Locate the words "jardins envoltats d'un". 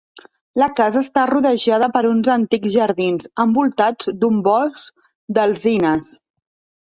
2.77-4.41